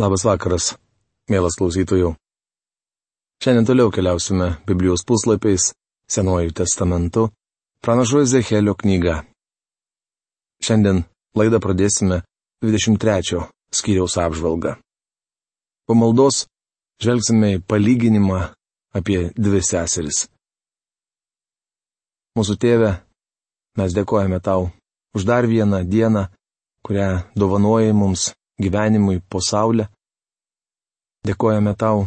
Labas 0.00 0.22
vakaras, 0.24 0.66
mielas 1.28 1.58
klausytojų. 1.60 2.14
Šiandien 3.44 3.66
toliau 3.68 3.90
keliausime 3.92 4.46
Biblijos 4.64 5.02
puslapiais, 5.04 5.74
Senuoju 6.08 6.54
testamentu, 6.56 7.26
pranašo 7.84 8.22
Ezekėlio 8.24 8.72
knyga. 8.80 9.18
Šiandien 10.64 11.02
laidą 11.36 11.60
pradėsime 11.60 12.22
23 12.64 13.44
skyriaus 13.76 14.16
apžvalgą. 14.24 14.78
Po 15.84 15.98
maldos 16.00 16.46
žvelgsime 17.04 17.52
į 17.58 17.62
palyginimą 17.68 18.40
apie 18.96 19.28
dvi 19.36 19.60
seseris. 19.60 20.24
Mūsų 22.40 22.56
tėve, 22.56 22.96
mes 23.76 23.92
dėkojame 23.92 24.40
tau 24.40 24.70
už 25.12 25.28
dar 25.28 25.44
vieną 25.44 25.84
dieną, 25.84 26.30
kurią 26.88 27.10
dovanojai 27.36 27.92
mums 27.92 28.30
gyvenimui 28.60 29.20
po 29.28 29.40
saulę. 29.40 29.88
Dėkojame 31.26 31.74
tau, 31.76 32.06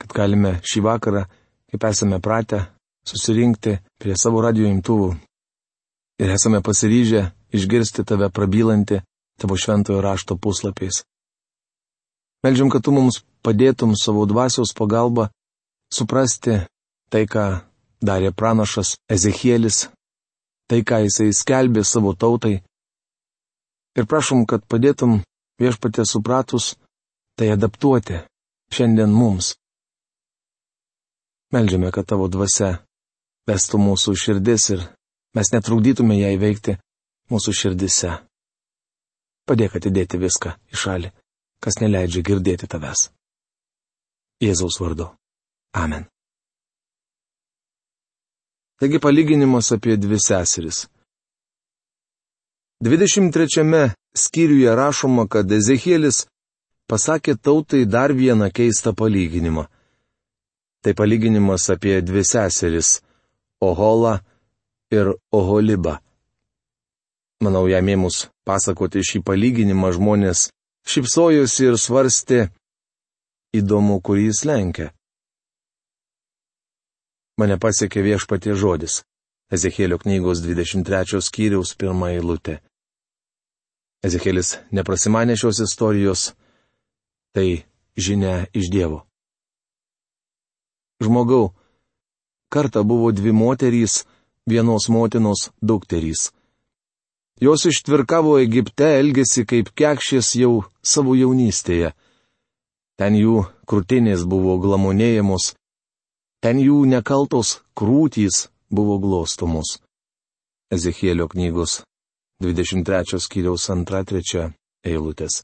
kad 0.00 0.14
galime 0.14 0.58
šį 0.66 0.82
vakarą, 0.86 1.24
kaip 1.70 1.84
esame 1.90 2.18
pratę, 2.22 2.64
susirinkti 3.06 3.78
prie 4.00 4.16
savo 4.18 4.42
radio 4.42 4.66
imtuvų 4.70 5.12
ir 6.18 6.32
esame 6.34 6.60
pasiryžę 6.64 7.28
išgirsti 7.54 8.04
tave 8.04 8.28
prabylantį 8.34 9.00
tavo 9.38 9.56
šventojo 9.56 10.02
rašto 10.02 10.36
puslapiais. 10.36 11.04
Meldžiam, 12.42 12.70
kad 12.70 12.82
tu 12.82 12.92
mums 12.94 13.22
padėtum 13.42 13.94
savo 13.98 14.26
dvasios 14.26 14.74
pagalba 14.74 15.28
suprasti 15.94 16.60
tai, 17.10 17.24
ką 17.26 17.62
darė 18.04 18.30
pranašas 18.34 18.96
Ezekielis, 19.10 19.88
tai, 20.70 20.82
ką 20.82 21.02
jisai 21.06 21.32
skelbė 21.34 21.82
savo 21.86 22.14
tautai. 22.14 22.60
Ir 23.98 24.06
prašom, 24.06 24.44
kad 24.46 24.66
padėtum 24.70 25.22
viešpatė 25.60 26.04
supratus, 26.06 26.74
tai 27.36 27.50
adaptuoti 27.54 28.20
šiandien 28.74 29.12
mums. 29.14 29.54
Meldžiame, 31.54 31.90
kad 31.94 32.06
tavo 32.08 32.28
dvasia 32.28 32.74
vestų 33.48 33.80
mūsų 33.80 34.14
širdis 34.22 34.68
ir 34.74 34.82
mes 35.36 35.52
netrukdytume 35.54 36.18
ją 36.18 36.34
įveikti 36.36 36.76
mūsų 37.32 37.54
širdise. 37.60 38.18
Padėk 39.48 39.78
atidėti 39.78 40.20
viską 40.20 40.52
į 40.74 40.80
šalį, 40.82 41.10
kas 41.64 41.80
neleidžia 41.80 42.20
girdėti 42.26 42.68
tavęs. 42.68 43.08
Jėzaus 44.44 44.76
vardu. 44.82 45.08
Amen. 45.72 46.04
Taigi 48.78 49.00
palyginimas 49.02 49.72
apie 49.74 49.96
dvi 49.96 50.20
seseris. 50.22 50.84
23 52.80 53.90
skyriuje 54.14 54.74
rašoma, 54.76 55.26
kad 55.28 55.52
Ezekielis 55.52 56.26
pasakė 56.86 57.34
tautai 57.34 57.84
dar 57.84 58.12
vieną 58.14 58.50
keistą 58.54 58.94
palyginimą. 58.94 59.66
Tai 60.82 60.94
palyginimas 60.94 61.70
apie 61.74 62.00
dvi 62.02 62.22
seseris- 62.24 63.02
Oholą 63.68 64.18
ir 64.90 65.06
Oholibą. 65.32 65.98
Manau, 67.42 67.66
jam 67.66 67.86
ėmus 67.86 68.28
pasakoti 68.46 69.02
šį 69.02 69.22
palyginimą 69.26 69.90
žmonės 69.98 70.50
šipsojosi 70.86 71.66
ir 71.66 71.76
svarstė, 71.76 72.40
įdomu, 73.54 74.00
kur 74.02 74.18
jis 74.18 74.44
lenkia. 74.44 74.92
Mane 77.38 77.58
pasiekė 77.58 78.02
viešpatie 78.02 78.54
žodis. 78.54 79.02
Ezekėlio 79.50 79.98
knygos 79.98 80.42
23 80.44 81.22
skyriaus 81.22 81.74
pirmą 81.74 82.10
eilutę. 82.14 82.60
Ezekėlis 84.06 84.58
neprasimanė 84.70 85.34
šios 85.34 85.58
istorijos, 85.64 86.32
tai 87.34 87.64
žinia 87.98 88.46
iš 88.54 88.70
Dievo. 88.70 89.02
Žmogau, 91.02 91.50
kartą 92.50 92.84
buvo 92.86 93.10
dvi 93.12 93.34
moterys, 93.34 94.04
vienos 94.46 94.88
motinos 94.88 95.50
dukterys. 95.62 96.30
Jos 97.42 97.66
ištvirkavo 97.70 98.38
Egipte, 98.42 98.86
elgėsi 98.98 99.44
kaip 99.46 99.70
kekšės 99.74 100.32
jau 100.38 100.64
savo 100.82 101.14
jaunystėje. 101.18 101.92
Ten 102.98 103.14
jų 103.14 103.44
krūtinės 103.70 104.24
buvo 104.26 104.56
glamonėjamos, 104.62 105.52
ten 106.42 106.58
jų 106.58 106.82
nekaltos 106.90 107.60
krūtys 107.78 108.46
buvo 108.70 108.98
glostomos. 109.02 109.78
Ezekėlio 110.74 111.30
knygos 111.30 111.82
23 112.38 113.18
skyriaus 113.18 113.66
2-3 113.66 114.52
eilutės. 114.86 115.42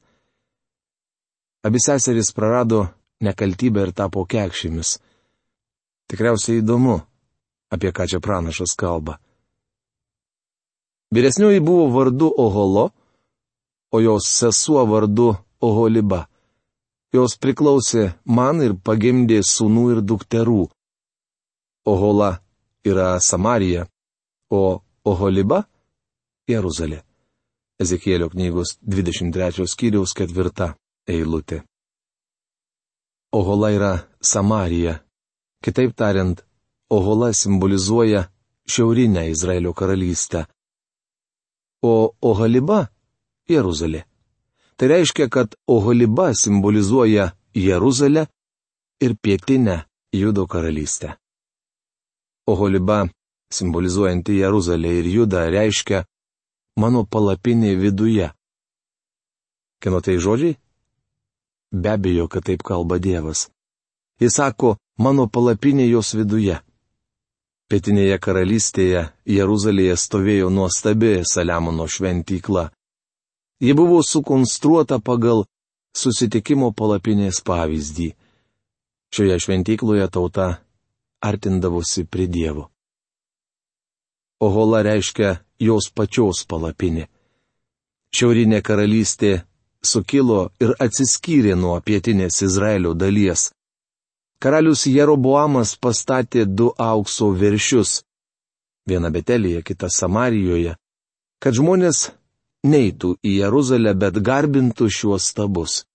Abi 1.67 1.81
seserys 1.83 2.31
prarado 2.31 2.85
nekaltybę 3.19 3.83
ir 3.83 3.91
tapo 3.91 4.23
kekšėmis. 4.23 4.99
Tikriausiai 6.07 6.61
įdomu, 6.61 7.01
apie 7.73 7.91
ką 7.91 8.07
čia 8.07 8.21
pranašas 8.23 8.77
kalba. 8.79 9.17
Vyresnioji 11.11 11.59
buvo 11.59 11.89
vardu 11.91 12.31
Oholo, 12.31 12.85
o 13.91 13.99
jos 13.99 14.31
sesuo 14.31 14.85
vardu 14.87 15.33
Oholiba. 15.59 16.25
Jos 17.11 17.35
priklausė 17.35 18.13
man 18.23 18.63
ir 18.63 18.79
pagimdė 18.79 19.43
sūnų 19.43 19.85
ir 19.95 20.01
dukterų. 20.01 20.63
Ohola 21.85 22.37
yra 22.87 23.19
Samarija, 23.19 23.85
o 24.51 24.81
Oholiba 25.03 25.65
Jeruzalė. 26.47 27.01
Ezekėlio 27.81 28.29
knygos 28.29 28.75
23 28.85 29.65
skyriaus 29.67 30.13
ketvirta 30.15 30.75
eilutė. 31.09 31.63
Ohola 33.35 33.71
yra 33.73 33.93
Samarija. 34.21 34.99
Kitaip 35.65 35.95
tariant, 35.97 36.45
Ohola 36.89 37.33
simbolizuoja 37.33 38.27
šiaurinę 38.69 39.25
Izraelio 39.31 39.73
karalystę. 39.73 40.45
O 41.83 42.13
Ohaliba- 42.21 42.87
Jeruzalė. 43.53 44.05
Tai 44.77 44.87
reiškia, 44.87 45.29
kad 45.29 45.55
Ohaliba 45.67 46.33
simbolizuoja 46.33 47.31
Jeruzalę 47.55 48.27
ir 49.01 49.17
pietinę 49.17 49.83
Judo 50.13 50.47
karalystę. 50.47 51.17
Oholiba, 52.47 53.07
simbolizuojanti 53.51 54.37
Jeruzalę 54.37 54.93
ir 54.99 55.05
Judą, 55.05 55.49
reiškia 55.49 56.05
mano 56.75 57.05
palapinė 57.05 57.75
viduje. 57.79 58.29
Kino 59.81 60.01
tai 60.01 60.17
žodžiai? 60.19 60.57
Be 61.71 61.89
abejo, 61.91 62.27
kad 62.27 62.45
taip 62.47 62.63
kalba 62.63 62.99
Dievas. 62.99 63.49
Jis 64.19 64.37
sako, 64.39 64.77
mano 64.97 65.27
palapinė 65.27 65.87
jos 65.89 66.13
viduje. 66.15 66.59
Pietinėje 67.69 68.19
karalystėje 68.21 69.07
Jeruzalėje 69.25 69.95
stovėjo 69.97 70.51
nuostabi 70.53 71.23
Saliamono 71.25 71.87
šventykla. 71.89 72.69
Ji 73.59 73.73
buvo 73.73 74.03
sukonstruota 74.03 74.99
pagal 74.99 75.45
susitikimo 75.95 76.71
palapinės 76.71 77.41
pavyzdį. 77.41 78.11
Šioje 79.15 79.39
šventykloje 79.47 80.07
tauta 80.11 80.47
artindavosi 81.23 82.05
prie 82.05 82.27
Dievo. 82.27 82.69
Ohola 84.39 84.81
reiškia 84.83 85.37
jos 85.59 85.89
pačios 85.95 86.43
palapinė. 86.49 87.07
Šiaurinė 88.15 88.61
karalystė 88.61 89.31
sukilo 89.83 90.49
ir 90.59 90.73
atsiskyrė 90.79 91.55
nuo 91.55 91.77
pietinės 91.81 92.41
Izraelio 92.43 92.93
dalies. 92.93 93.51
Karalius 94.39 94.85
Jeroboamas 94.87 95.75
pastatė 95.79 96.45
du 96.45 96.73
aukso 96.77 97.31
viršius- 97.31 98.03
vieną 98.89 99.11
Betelėje, 99.15 99.63
kitą 99.63 99.87
Samarijoje- 99.89 100.75
kad 101.41 101.53
žmonės 101.53 102.11
neitų 102.65 103.15
į 103.23 103.31
Jeruzalę, 103.41 103.93
bet 103.93 104.19
garbintų 104.19 104.89
šiuos 104.89 105.29
stabus. 105.31 105.85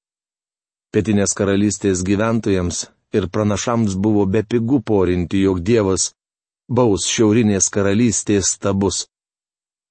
Pietinės 0.92 1.36
karalystės 1.36 2.02
gyventojams 2.02 2.88
ir 3.12 3.28
pranašams 3.28 3.94
buvo 3.94 4.26
be 4.26 4.42
pigų 4.42 4.82
porinti, 4.82 5.42
jog 5.42 5.60
Dievas 5.60 6.12
baus 6.70 7.08
šiaurinės 7.10 7.68
karalystės 7.74 8.54
stabus. 8.54 9.06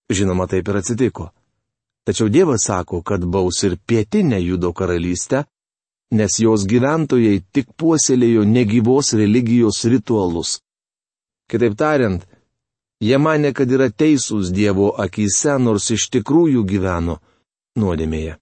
Žinoma, 0.10 0.48
taip 0.48 0.72
ir 0.72 0.80
atsitiko. 0.80 1.30
Tačiau 2.08 2.32
Dievas 2.32 2.66
sako, 2.66 3.04
kad 3.04 3.26
baus 3.26 3.62
ir 3.68 3.78
pietinę 3.78 4.40
Judo 4.42 4.72
karalystę, 4.74 5.44
nes 6.12 6.40
jos 6.42 6.66
gyventojai 6.66 7.44
tik 7.54 7.76
puoselėjo 7.78 8.46
negyvos 8.48 9.14
religijos 9.14 9.84
ritualus. 9.86 10.58
Kitaip 11.50 11.76
tariant, 11.78 12.24
jie 13.02 13.18
mane, 13.18 13.54
kad 13.54 13.70
yra 13.70 13.92
teisūs 13.92 14.50
Dievo 14.56 14.90
akise, 14.98 15.60
nors 15.62 15.92
iš 15.94 16.10
tikrųjų 16.16 16.64
gyveno 16.66 17.20
nuodėmėje. 17.78 18.40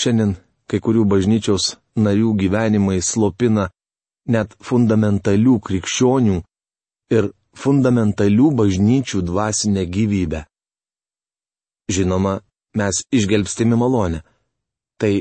Šiandien 0.00 0.34
kai 0.70 0.80
kurių 0.80 1.04
bažnyčios 1.04 1.74
narių 2.00 2.32
gyvenimai 2.40 3.02
slopina 3.04 3.68
net 4.26 4.56
fundamentalių 4.64 5.58
krikščionių 5.60 6.40
ir 7.12 7.30
fundamentalių 7.54 8.50
bažnyčių 8.60 9.22
dvasinę 9.28 9.84
gyvybę. 9.86 10.44
Žinoma, 11.90 12.40
mes 12.74 13.04
išgelbstimi 13.12 13.76
malonę. 13.76 14.22
Tai 14.98 15.12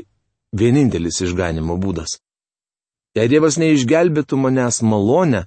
vienintelis 0.54 1.22
išganimo 1.26 1.78
būdas. 1.82 2.20
Jei 3.14 3.30
Dievas 3.30 3.60
neišgelbėtų 3.62 4.38
manęs 4.42 4.82
malonę, 4.82 5.44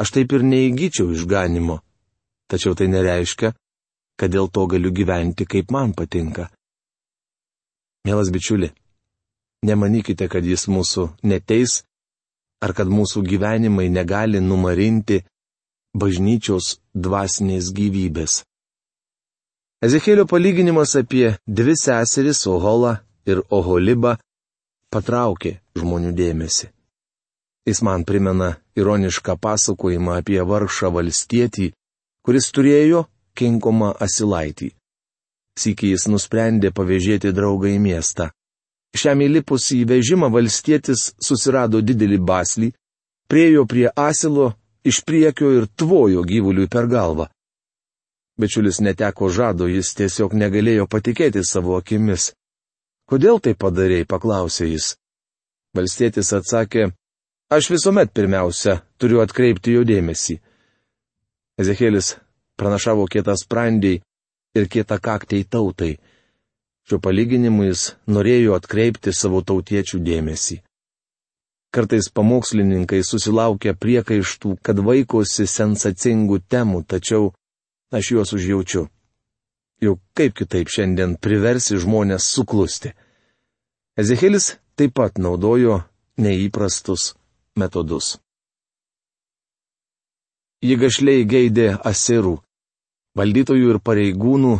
aš 0.00 0.14
taip 0.16 0.32
ir 0.34 0.42
neįgyčiau 0.46 1.12
išganimo. 1.14 1.78
Tačiau 2.50 2.74
tai 2.74 2.88
nereiškia, 2.90 3.52
kad 4.18 4.32
dėl 4.32 4.50
to 4.50 4.66
galiu 4.66 4.90
gyventi, 4.90 5.46
kaip 5.46 5.70
man 5.70 5.94
patinka. 5.94 6.48
Mielas 8.02 8.32
bičiuli, 8.34 8.72
nemanykite, 9.62 10.26
kad 10.28 10.44
jis 10.44 10.66
mūsų 10.66 11.06
neteis, 11.22 11.82
ar 12.62 12.74
kad 12.74 12.90
mūsų 12.90 13.22
gyvenimai 13.26 13.88
negali 13.90 14.42
numarinti 14.42 15.22
bažnyčios 15.94 16.78
dvasinės 16.94 17.70
gyvybės. 17.76 18.42
Ezekėlio 19.82 20.26
palyginimas 20.30 20.94
apie 20.96 21.34
dvi 21.46 21.74
seseris 21.76 22.44
Oholą 22.46 22.96
ir 23.26 23.42
Oholibą 23.50 24.16
patraukė 24.92 25.58
žmonių 25.78 26.12
dėmesį. 26.14 26.68
Jis 27.66 27.82
man 27.86 28.04
primena 28.04 28.56
ironišką 28.78 29.36
pasakojimą 29.38 30.18
apie 30.20 30.38
vargšą 30.42 30.90
valstietį, 30.94 31.72
kuris 32.22 32.50
turėjo 32.54 33.04
kinkomą 33.38 33.92
asilaitį. 34.06 34.72
Sykį 35.58 35.92
jis 35.92 36.06
nusprendė 36.08 36.72
pavėžėti 36.74 37.32
draugą 37.36 37.70
į 37.74 37.78
miestą. 37.82 38.30
Šiam 38.96 39.22
įlipus 39.24 39.70
į 39.76 39.82
vežimą 39.88 40.28
valstietis 40.32 41.12
susirado 41.20 41.80
didelį 41.80 42.18
baslį, 42.30 42.68
priejo 43.28 43.64
prie 43.68 43.88
asilo 43.96 44.52
iš 44.84 45.02
priekio 45.06 45.50
ir 45.58 45.66
tvojo 45.76 46.22
gyvuliui 46.26 46.68
per 46.68 46.86
galvą. 46.86 47.26
Bičiulis 48.40 48.80
neteko 48.80 49.28
žado, 49.28 49.68
jis 49.68 49.92
tiesiog 49.94 50.34
negalėjo 50.34 50.86
patikėti 50.90 51.42
savo 51.44 51.76
akimis. 51.76 52.32
Kodėl 53.10 53.40
tai 53.44 53.52
padarėjai, 53.54 54.08
paklausė 54.08 54.70
jis. 54.70 54.94
Valstietis 55.76 56.32
atsakė, 56.32 56.88
aš 57.52 57.68
visuomet 57.74 58.12
pirmiausia 58.16 58.78
turiu 58.98 59.20
atkreipti 59.24 59.76
jo 59.76 59.84
dėmesį. 59.88 60.38
Ezekėlis 61.60 62.14
pranašavo 62.56 63.04
kietas 63.12 63.44
prandiai 63.48 64.00
ir 64.56 64.68
kietą 64.72 64.98
kaktiai 65.00 65.44
tautai. 65.44 65.94
Šiuo 66.88 66.98
palyginimu 67.04 67.68
jis 67.68 67.82
norėjo 68.10 68.56
atkreipti 68.58 69.12
savo 69.14 69.42
tautiečių 69.46 70.00
dėmesį. 70.08 70.58
Kartais 71.72 72.10
pamokslininkai 72.12 73.00
susilaukia 73.00 73.72
priekaištų, 73.72 74.58
kad 74.60 74.80
vaikosi 74.84 75.46
sensacingų 75.48 76.42
temų, 76.52 76.82
tačiau 76.84 77.30
aš 77.96 78.10
juos 78.12 78.34
užjaučiu. 78.36 78.90
Juk 79.80 80.02
kaip 80.12 80.36
kitaip 80.36 80.68
šiandien 80.68 81.16
priversi 81.16 81.80
žmonės 81.80 82.28
suklusti. 82.28 82.92
Ezekėlis 83.96 84.58
taip 84.76 84.92
pat 85.00 85.16
naudojo 85.16 85.80
neįprastus 86.20 87.14
metodus. 87.56 88.18
Jį 90.62 90.76
gašliai 90.78 91.24
geidė 91.26 91.72
asirų, 91.82 92.36
valdytojų 93.18 93.72
ir 93.72 93.80
pareigūnų, 93.82 94.54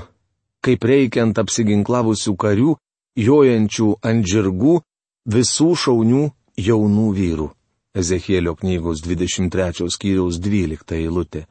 kaip 0.64 0.84
reikiant 0.88 1.38
apsiginklavusių 1.38 2.34
karių, 2.40 2.72
jojančių 3.20 3.88
ant 4.00 4.26
žirgų, 4.32 4.80
visų 5.28 5.74
šaunių 5.76 6.24
jaunų 6.68 7.08
vyrų. 7.18 7.48
Ezekėlio 7.92 8.54
knygos 8.56 9.02
23 9.04 9.90
skyriaus 9.92 10.38
12 10.40 10.96
eilutė. 10.96 11.44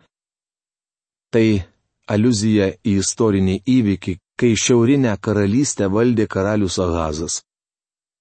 Tai 1.32 1.46
aluzija 2.10 2.72
į 2.82 2.98
istorinį 3.04 3.60
įvykį, 3.78 4.18
kai 4.40 4.56
šiaurinę 4.58 5.14
karalystę 5.22 5.88
valdė 5.88 6.26
karalius 6.28 6.80
Ahazas. 6.82 7.44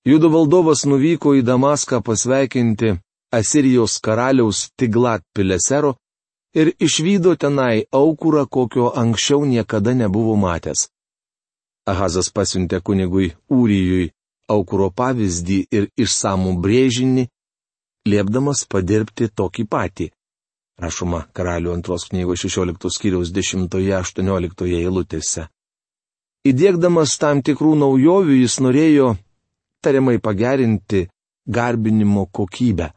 Judų 0.05 0.31
valdovas 0.35 0.85
nuvyko 0.89 1.33
į 1.37 1.43
Damaską 1.49 2.03
pasveikinti 2.05 2.95
Asirijos 3.33 3.99
karaliaus 4.05 4.69
Tiglat 4.77 5.25
Pilesero 5.35 5.95
ir 6.55 6.73
išvydo 6.81 7.35
tenai 7.37 7.85
aukurą, 7.93 8.47
kokio 8.47 8.93
anksčiau 9.03 9.45
niekada 9.45 9.95
nebuvo 9.95 10.37
matęs. 10.37 10.89
Ahazas 11.87 12.31
pasiuntė 12.33 12.81
kunigui 12.85 13.33
Ūrijui 13.49 14.11
aukuro 14.55 14.91
pavyzdį 14.91 15.59
ir 15.77 15.89
išsamų 16.05 16.57
brėžinį, 16.65 17.27
liepdamas 18.11 18.65
padirbti 18.73 19.29
tokį 19.41 19.67
patį. 19.75 20.09
Rašoma 20.81 21.27
karalių 21.37 21.75
antros 21.77 22.07
knygos 22.09 22.41
16 22.47 22.93
skyriaus 22.97 23.33
10-18 23.37 24.71
eilutėse. 24.81 25.47
Įdėkdamas 26.49 27.19
tam 27.21 27.43
tikrų 27.45 27.75
naujovių 27.83 28.39
jis 28.41 28.57
norėjo 28.65 29.11
tariamai 29.85 30.17
pagerinti 30.25 31.03
garbinimo 31.47 32.25
kokybę. 32.33 32.89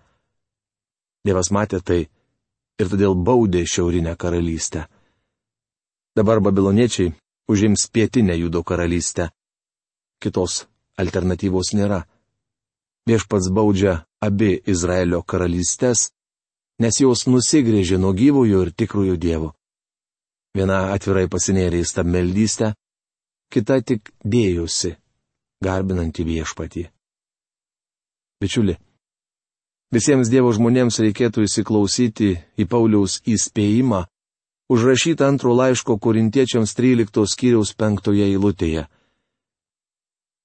Dievas 1.28 1.52
matė 1.56 1.82
tai 1.84 2.00
ir 2.80 2.92
todėl 2.92 3.16
baudė 3.16 3.66
Šiaurinę 3.68 4.16
karalystę. 4.20 4.86
Dabar 6.16 6.40
babiloniečiai 6.46 7.12
užims 7.52 7.88
pietinę 7.92 8.38
judo 8.40 8.64
karalystę. 8.64 9.30
Kitos 10.24 10.64
alternatyvos 11.00 11.74
nėra. 11.78 12.04
Viešpats 13.10 13.50
baudžia 13.52 14.04
abi 14.24 14.56
Izraelio 14.70 15.22
karalystės, 15.24 16.12
nes 16.80 17.00
jos 17.02 17.26
nusigrėžė 17.28 18.00
nuo 18.00 18.14
gyvojo 18.16 18.64
ir 18.64 18.72
tikrųjų 18.72 19.18
dievų. 19.20 19.52
Viena 20.54 20.94
atvirai 20.94 21.26
pasinėrė 21.28 21.82
į 21.82 21.90
stabmeldystę, 21.90 22.74
kita 23.54 23.82
tik 23.82 24.14
dėjusi 24.24 24.94
garbinantį 25.64 26.26
viešpatį. 26.30 26.84
Bičiuli, 28.44 28.76
visiems 29.96 30.30
Dievo 30.32 30.52
žmonėms 30.56 31.00
reikėtų 31.04 31.46
įsiklausyti 31.48 32.34
į 32.60 32.66
Pauliaus 32.70 33.22
įspėjimą, 33.24 34.04
užrašytą 34.74 35.30
antro 35.32 35.54
laiško 35.56 35.98
korintiečiams 35.98 36.76
13 36.76 37.28
skyriaus 37.34 37.74
5 37.80 38.12
eilutėje. 38.28 38.88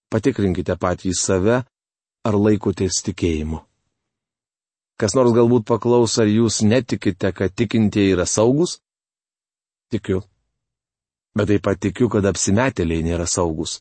Patikrinkite 0.08 0.76
patį 0.80 1.12
save, 1.16 1.62
ar 2.24 2.36
laikotės 2.36 3.02
tikėjimu. 3.04 3.60
Kas 4.98 5.14
nors 5.14 5.34
galbūt 5.36 5.66
paklaus, 5.68 6.16
ar 6.18 6.26
jūs 6.26 6.62
netikite, 6.66 7.30
kad 7.32 7.54
tikintieji 7.54 8.16
yra 8.16 8.26
saugus? 8.26 8.78
Tikiu. 9.92 10.24
Bet 11.36 11.52
taip 11.52 11.62
pat 11.62 11.78
tikiu, 11.78 12.08
kad 12.10 12.26
apsimetėliai 12.26 13.04
nėra 13.06 13.28
saugus. 13.30 13.78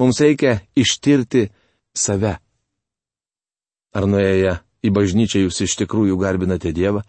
Mums 0.00 0.22
reikia 0.24 0.62
ištirti 0.80 1.48
save. 1.94 2.38
Ar 3.94 4.08
nuėję 4.10 4.56
į 4.86 4.94
bažnyčią 4.94 5.44
jūs 5.44 5.60
iš 5.66 5.76
tikrųjų 5.82 6.16
garbinate 6.22 6.72
Dievą? 6.74 7.04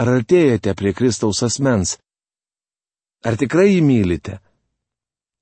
Ar 0.00 0.12
artėjate 0.18 0.74
prie 0.76 0.92
Kristaus 0.96 1.42
asmens? 1.46 1.96
Ar 3.24 3.40
tikrai 3.40 3.70
jį 3.72 3.80
mylite? 3.84 4.38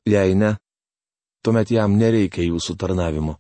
Jei 0.09 0.39
ne, 0.39 0.55
tuomet 1.43 1.71
jam 1.71 1.97
nereikia 1.99 2.47
jūsų 2.47 2.77
tarnavimo. 2.79 3.37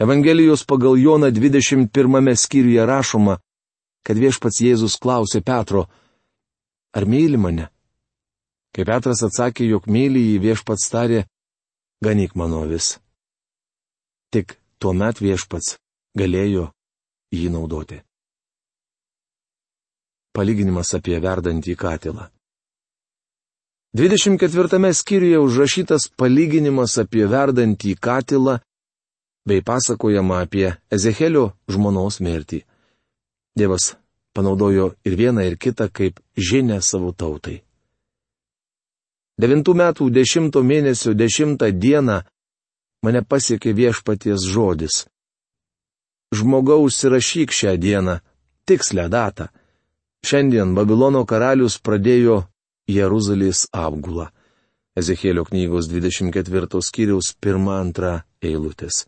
Evangelijos 0.00 0.64
pagal 0.66 0.98
Joną 0.98 1.30
21 1.30 2.34
skyriuje 2.36 2.86
rašoma, 2.86 3.38
kad 4.04 4.18
viešpats 4.18 4.60
Jėzus 4.60 4.98
klausė 4.98 5.40
Petro, 5.40 5.86
ar 6.92 7.06
myli 7.06 7.38
mane? 7.38 7.70
Kai 8.74 8.84
Petras 8.84 9.22
atsakė, 9.22 9.68
jog 9.70 9.86
myli 9.86 10.32
jį 10.32 10.40
viešpats 10.42 10.90
tarė, 10.90 11.24
ganyk 12.02 12.34
mano 12.34 12.64
vis. 12.66 12.98
Tik 14.34 14.58
tuo 14.82 14.92
met 14.92 15.22
viešpats 15.22 15.76
galėjo 16.18 16.72
jį 17.30 17.48
naudoti. 17.54 18.00
Palyginimas 20.34 20.90
apie 20.98 21.20
verdantį 21.22 21.76
katilą. 21.78 22.33
24 23.94 24.94
skyriuje 24.94 25.38
užrašytas 25.38 26.08
palyginimas 26.18 26.98
apie 26.98 27.28
verdantį 27.30 27.92
katilą 27.94 28.56
bei 29.46 29.62
pasakojama 29.62 30.40
apie 30.42 30.72
Ezechelio 30.90 31.52
žmonos 31.70 32.18
mirtį. 32.18 32.64
Dievas 33.54 33.92
panaudojo 34.34 34.88
ir 35.06 35.14
vieną 35.14 35.44
ir 35.46 35.54
kitą 35.56 35.86
kaip 35.94 36.18
žinę 36.34 36.80
savo 36.82 37.12
tautai. 37.12 37.62
Devintų 39.38 39.74
metų 39.78 40.08
dešimto 40.10 40.62
mėnesio 40.62 41.14
dešimtą 41.14 41.70
dieną 41.70 42.16
mane 43.06 43.22
pasiekė 43.22 43.70
viešpaties 43.78 44.42
žodis. 44.42 45.06
Žmogaus 46.34 46.98
įrašyk 47.06 47.54
šią 47.54 47.76
dieną, 47.78 48.18
tikslę 48.66 49.06
datą. 49.08 49.46
Šiandien 50.26 50.74
Babilono 50.74 51.22
karalius 51.22 51.78
pradėjo 51.78 52.42
Jeruzalės 52.90 53.64
apgulą. 53.72 54.28
Ezekėlio 54.94 55.42
knygos 55.48 55.88
24 55.90 56.80
skyriaus 56.84 57.32
1-2 57.42 58.10
eilutės. 58.44 59.06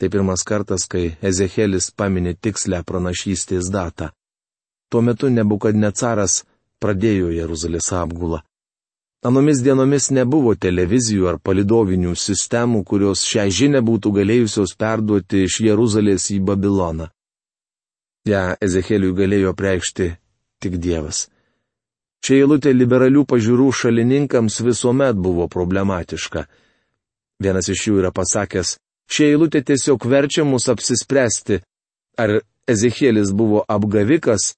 Tai 0.00 0.08
pirmas 0.08 0.44
kartas, 0.48 0.86
kai 0.88 1.16
Ezekėlis 1.20 1.90
paminė 1.92 2.36
tikslę 2.40 2.80
pranašystės 2.88 3.68
datą. 3.74 4.12
Tuo 4.88 5.02
metu 5.02 5.28
nebukad 5.28 5.76
necaras 5.76 6.44
pradėjo 6.80 7.34
Jeruzalės 7.34 7.90
apgulą. 7.92 8.40
Anomis 9.26 9.60
dienomis 9.60 10.08
nebuvo 10.16 10.54
televizijų 10.56 11.26
ar 11.28 11.36
palidovinių 11.44 12.14
sistemų, 12.16 12.80
kurios 12.88 13.26
šią 13.28 13.44
žinę 13.52 13.82
būtų 13.84 14.14
galėjusios 14.16 14.72
perduoti 14.80 15.42
iš 15.44 15.58
Jeruzalės 15.66 16.30
į 16.32 16.38
Babiloną. 16.48 17.10
Ja 18.24 18.54
Ezekėliui 18.56 19.12
galėjo 19.18 19.52
preikšti 19.58 20.08
tik 20.64 20.80
Dievas. 20.80 21.26
Šia 22.20 22.42
eilutė 22.44 22.74
liberalių 22.76 23.24
pažiūrų 23.28 23.70
šalininkams 23.72 24.60
visuomet 24.66 25.16
buvo 25.16 25.46
problematiška. 25.48 26.44
Vienas 27.40 27.70
iš 27.72 27.86
jų 27.88 28.00
yra 28.02 28.10
pasakęs, 28.12 28.76
šia 29.08 29.30
eilutė 29.32 29.62
tiesiog 29.64 30.04
verčia 30.04 30.44
mus 30.44 30.68
apsispręsti, 30.68 31.62
ar 32.20 32.42
Ezekėlis 32.70 33.32
buvo 33.34 33.64
apgavikas 33.66 34.52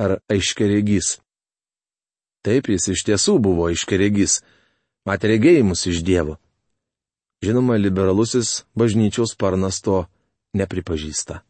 ar 0.00 0.16
aiškeregys. 0.32 1.18
Taip 2.44 2.68
jis 2.72 2.88
iš 2.92 3.04
tiesų 3.06 3.36
buvo 3.40 3.68
aiškeregys, 3.68 4.40
matė 5.06 5.30
regėjimus 5.34 5.84
iš 5.92 6.00
Dievo. 6.04 6.38
Žinoma, 7.44 7.76
liberalusis 7.76 8.64
bažnyčios 8.74 9.36
sparnas 9.36 9.82
to 9.84 10.06
nepripažįsta. 10.56 11.42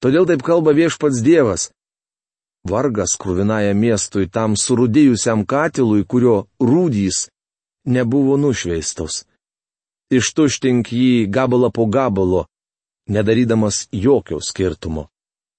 Todėl 0.00 0.24
taip 0.28 0.42
kalba 0.44 0.72
viešpats 0.72 1.20
Dievas. 1.20 1.68
Vargas 2.64 3.16
krūvinąją 3.16 3.74
miestui 3.74 4.28
tam 4.28 4.56
surudėjusiam 4.56 5.46
katilui, 5.46 6.04
kurio 6.04 6.46
rūdys 6.60 7.28
nebuvo 7.86 8.36
nušveistos. 8.36 9.24
Ištuštink 10.10 10.92
jį 10.92 11.26
gabalą 11.30 11.70
po 11.70 11.86
gabalo, 11.86 12.46
nedarydamas 13.08 13.86
jokio 13.92 14.40
skirtumo. 14.42 15.08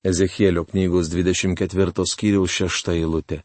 Ezekėlio 0.04 0.66
knygos 0.66 1.10
24 1.14 2.06
skyriaus 2.10 2.52
6 2.58 2.94
eilutė. 2.96 3.44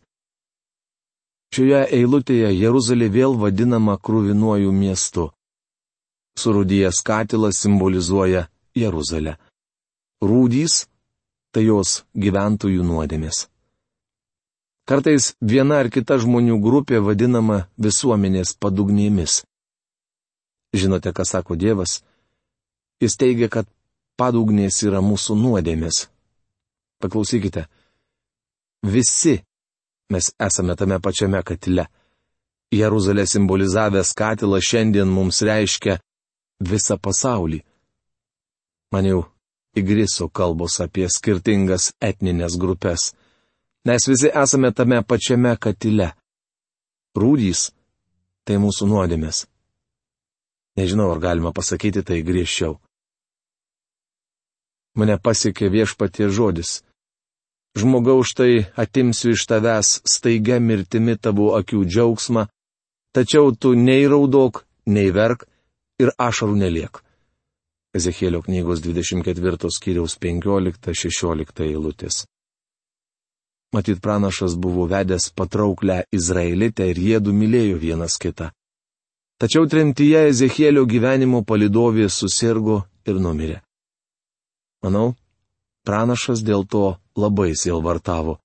Šioje 1.52 1.82
eilutėje 1.98 2.50
Jeruzalė 2.56 3.08
vėl 3.12 3.36
vadinama 3.40 3.96
krūvinuoju 3.96 4.72
miestu. 4.72 5.30
Surudėjęs 6.36 7.00
katilas 7.04 7.60
simbolizuoja 7.62 8.48
Jeruzalę. 8.76 9.36
Rūdys- 10.22 10.86
tai 11.56 11.62
jos 11.64 12.02
gyventojų 12.12 12.84
nuodėmės. 12.84 13.46
Kartais 14.86 15.30
viena 15.40 15.78
ar 15.80 15.88
kita 15.88 16.18
žmonių 16.20 16.58
grupė 16.60 17.00
vadinama 17.00 17.62
visuomenės 17.80 18.52
padugnėmis. 18.60 19.38
Žinote, 20.76 21.14
ką 21.16 21.25
sako 21.25 21.56
Dievas? 21.56 22.02
Jis 23.00 23.16
teigia, 23.16 23.48
kad 23.48 23.64
padugnės 24.20 24.82
yra 24.84 25.00
mūsų 25.00 25.38
nuodėmės. 25.40 26.04
Paklausykite. 27.00 27.64
Visi 28.84 29.38
mes 30.12 30.28
esame 30.36 30.76
tame 30.76 31.00
pačiame 31.00 31.40
katile. 31.40 31.86
Jeruzalė 32.76 33.25
simbolizavęs 33.30 34.12
katilas 34.18 34.68
šiandien 34.68 35.08
mums 35.08 35.40
reiškia 35.40 35.96
visą 36.60 37.00
pasaulį. 37.00 37.62
Man 38.92 39.08
jau 39.08 39.25
įgriso 39.76 40.28
kalbos 40.33 40.80
apie 40.80 41.09
skirtingas 41.12 41.92
etninės 42.00 42.56
grupės. 42.61 43.12
Mes 43.87 44.09
visi 44.09 44.33
esame 44.33 44.73
tame 44.73 45.02
pačiame 45.04 45.56
katile. 45.61 46.12
Rūdys- 47.16 47.71
tai 48.45 48.56
mūsų 48.56 48.88
nuodėmės. 48.90 49.47
Nežinau, 50.76 51.12
ar 51.12 51.21
galima 51.21 51.52
pasakyti 51.52 52.02
tai 52.02 52.23
griežčiau. 52.23 52.80
Mane 54.97 55.16
pasiekė 55.18 55.71
viešpatie 55.73 56.28
žodis. 56.28 56.83
Žmogau 57.76 58.25
štai 58.25 58.73
atimsiu 58.76 59.35
iš 59.37 59.45
tavęs 59.49 60.00
staigia 60.09 60.56
mirtimi 60.61 61.16
tavo 61.21 61.52
akių 61.59 61.85
džiaugsmą, 61.85 62.49
tačiau 63.12 63.52
tu 63.52 63.75
nei 63.76 64.09
raudok, 64.09 64.64
nei 64.87 65.11
verk 65.12 65.45
ir 66.00 66.12
ašarų 66.16 66.56
neliek. 66.56 67.05
Ezekėlio 67.96 68.42
knygos 68.44 68.82
24 68.84 69.70
skyriaus 69.72 70.16
15-16 70.22 71.62
eilutės. 71.66 72.24
Matyt, 73.74 74.00
pranašas 74.00 74.54
buvo 74.56 74.86
vedęs 74.88 75.30
patrauklę 75.38 76.04
Izraelitę 76.12 76.86
ir 76.92 77.00
jėdu 77.08 77.34
mylėjo 77.34 77.80
vienas 77.82 78.16
kitą. 78.22 78.50
Tačiau 79.40 79.66
tremtyje 79.68 80.22
Ezekėlio 80.30 80.86
gyvenimo 80.88 81.42
palidovė 81.44 82.06
susirgo 82.08 82.78
ir 83.04 83.18
numirė. 83.20 83.58
Manau, 84.84 85.14
pranašas 85.84 86.40
dėl 86.46 86.64
to 86.64 86.96
labai 87.16 87.50
silvartavo. 87.58 88.38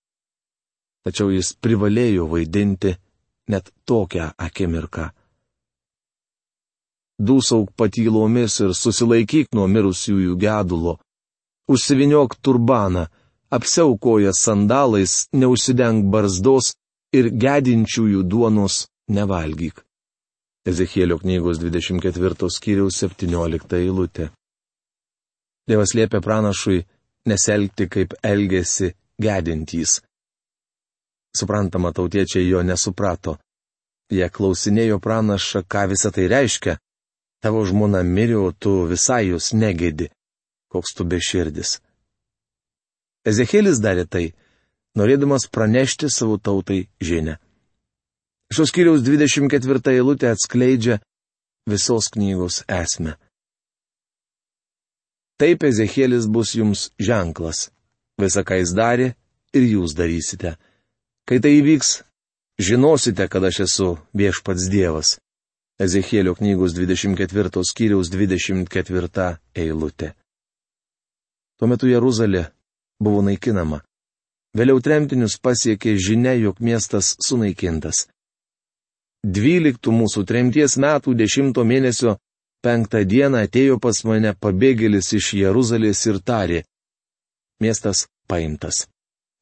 Tačiau 1.06 1.32
jis 1.32 1.54
privalėjo 1.64 2.28
vaidinti 2.34 2.96
net 3.52 3.72
tokią 3.88 4.32
akimirką 4.38 5.10
dūsauk 7.28 7.72
patylomis 7.78 8.60
ir 8.66 8.74
susilaikyk 8.78 9.52
nuo 9.56 9.68
mirusiųjų 9.68 10.36
gedulo. 10.42 10.98
Užsiviniok 11.72 12.36
turbaną, 12.44 13.06
apsiaukoja 13.52 14.34
sandalais, 14.34 15.28
neužsideng 15.34 16.10
barzdos 16.12 16.74
ir 17.14 17.30
gedinčiųjų 17.44 18.24
duonos 18.24 18.86
nevalgyk. 19.12 19.84
Ezekėlio 20.68 21.18
knygos 21.22 21.60
24 21.62 22.50
skyriaus 22.54 23.00
17 23.02 23.78
eilutė. 23.82 24.30
Dievas 25.68 25.96
liepia 25.98 26.22
pranašui 26.22 26.84
neselgti 27.26 27.88
kaip 27.90 28.14
elgesi 28.24 28.92
gedintys. 29.22 30.02
Suprantama, 31.38 31.92
tautiečiai 31.96 32.50
jo 32.50 32.62
nesuprato. 32.66 33.38
Jie 34.12 34.28
klausinėjo 34.28 35.00
pranašą, 35.00 35.64
ką 35.64 35.86
visa 35.94 36.12
tai 36.12 36.28
reiškia, 36.28 36.76
Tavo 37.42 37.64
žmona 37.66 38.04
mirė, 38.06 38.38
o 38.38 38.52
tu 38.54 38.86
visai 38.90 39.32
jūs 39.32 39.52
negėdi. 39.58 40.12
Koks 40.72 40.94
tu 40.96 41.06
beširdis. 41.10 41.80
Ezekėlis 43.28 43.82
darė 43.82 44.06
tai, 44.06 44.28
norėdamas 44.98 45.48
pranešti 45.50 46.10
savo 46.10 46.38
tautai 46.38 46.86
žinę. 47.02 47.38
Šios 48.52 48.72
kiriaus 48.76 49.04
24 49.06 49.94
eilutė 49.96 50.32
atskleidžia 50.32 51.00
visos 51.70 52.10
knygos 52.14 52.62
esmę. 52.68 53.16
Taip 55.42 55.64
Ezekėlis 55.66 56.28
bus 56.30 56.54
jums 56.54 56.90
ženklas. 57.02 57.70
Visa, 58.22 58.44
ką 58.46 58.60
jis 58.60 58.76
darė, 58.78 59.08
ir 59.58 59.66
jūs 59.66 59.96
darysite. 59.98 60.56
Kai 61.26 61.40
tai 61.42 61.56
įvyks, 61.58 62.02
žinosite, 62.62 63.26
kad 63.32 63.46
aš 63.50 63.64
esu 63.66 63.88
viešpats 64.14 64.70
Dievas. 64.70 65.16
Ezekėlio 65.82 66.36
knygos 66.38 66.76
24 66.78 67.64
skyriaus 67.66 68.12
24 68.14 69.30
eilutė. 69.58 70.12
Tuo 71.58 71.70
metu 71.72 71.88
Jeruzalė 71.90 72.44
buvo 73.02 73.24
naikinama. 73.26 73.80
Vėliau 74.58 74.82
tremtinius 74.84 75.40
pasiekė 75.42 75.96
žinia, 75.98 76.34
jog 76.38 76.60
miestas 76.62 77.16
sunaikintas. 77.26 78.06
12 79.26 79.94
mūsų 79.94 80.26
tremties 80.30 80.78
metų 80.82 81.14
10 81.18 81.62
mėnesio 81.72 82.18
5 82.66 83.02
dieną 83.14 83.44
atėjo 83.48 83.78
pas 83.82 84.04
mane 84.06 84.34
pabėgėlis 84.34 85.14
iš 85.18 85.34
Jeruzalės 85.40 86.02
ir 86.10 86.20
tarė. 86.22 86.64
Miestas 87.62 88.08
paimtas. 88.30 88.88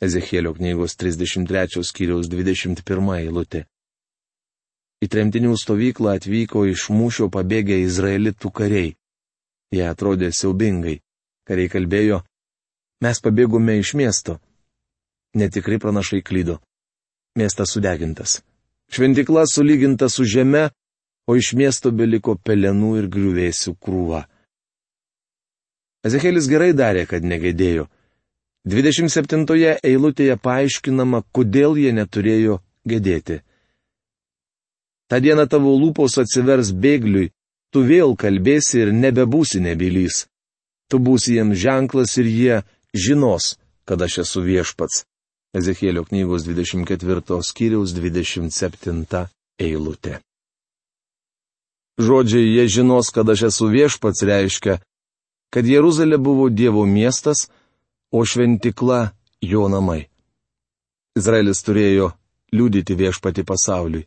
Ezekėlio 0.04 0.54
knygos 0.56 0.96
33 1.00 1.84
skyriaus 1.84 2.32
21 2.32 3.12
eilutė. 3.20 3.66
Į 5.00 5.08
tremtinių 5.08 5.54
stovyklą 5.56 6.18
atvyko 6.20 6.66
iš 6.68 6.90
mūšio 6.92 7.30
pabėgę 7.32 7.78
izraelitų 7.86 8.52
kariai. 8.52 8.96
Jie 9.72 9.86
atrodė 9.88 10.32
siaubingai. 10.36 11.00
Kariai 11.48 11.70
kalbėjo, 11.72 12.20
mes 13.02 13.22
pabėgome 13.24 13.78
iš 13.80 13.94
miesto. 13.98 14.38
Netikrai 15.40 15.80
pranašai 15.80 16.20
klydo. 16.26 16.60
Miestas 17.40 17.72
sudegintas. 17.74 18.42
Šventikla 18.92 19.46
sulyginta 19.48 20.10
su 20.10 20.26
žeme, 20.26 20.70
o 21.30 21.36
iš 21.38 21.54
miesto 21.54 21.92
beliko 21.94 22.36
pelenų 22.36 22.96
ir 23.00 23.08
griuvėsių 23.14 23.76
krūva. 23.78 24.24
Ezekėlis 26.06 26.48
gerai 26.50 26.72
darė, 26.74 27.06
kad 27.06 27.24
negėdėjo. 27.24 27.86
27 28.68 29.46
eilutėje 29.84 30.36
paaiškinama, 30.42 31.24
kodėl 31.32 31.78
jie 31.80 31.94
neturėjo 31.96 32.60
gedėti. 32.88 33.40
Ta 35.10 35.18
diena 35.18 35.48
tavo 35.50 35.74
lūpos 35.74 36.20
atsivers 36.22 36.70
bėgliui, 36.70 37.32
tu 37.74 37.82
vėl 37.86 38.14
kalbėsi 38.14 38.84
ir 38.84 38.94
nebebūsi 38.94 39.62
nebylys. 39.66 40.28
Tu 40.90 41.02
būsi 41.02 41.38
jiems 41.38 41.58
ženklas 41.58 42.16
ir 42.22 42.30
jie 42.30 42.58
žinos, 42.94 43.58
kad 43.86 44.02
aš 44.06 44.22
esu 44.26 44.46
viešpats. 44.46 45.06
Ezekėlio 45.58 46.04
knygos 46.06 46.46
24 46.46 47.42
skyriaus 47.42 47.94
27 47.98 49.26
eilutė. 49.58 50.20
Žodžiai 52.00 52.46
jie 52.46 52.68
žinos, 52.70 53.10
kad 53.10 53.30
aš 53.34 53.50
esu 53.50 53.68
viešpats 53.74 54.22
reiškia, 54.30 54.78
kad 55.50 55.66
Jeruzalė 55.66 56.22
buvo 56.22 56.48
Dievo 56.54 56.86
miestas, 56.86 57.50
o 58.14 58.22
šventikla 58.26 59.10
jo 59.42 59.66
namai. 59.74 60.06
Izraelis 61.18 61.66
turėjo 61.66 62.14
liūdyti 62.54 62.96
viešpati 62.98 63.44
pasauliui. 63.44 64.06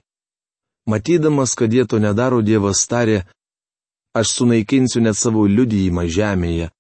Matydamas, 0.87 1.55
kad 1.55 1.73
jie 1.73 1.87
to 1.87 1.99
nedaro, 2.03 2.43
Dievas 2.43 2.87
tarė, 2.91 3.23
aš 4.19 4.35
sunaikinsiu 4.39 5.03
net 5.03 5.17
savo 5.17 5.45
liudyjimą 5.47 6.07
žemėje. 6.11 6.71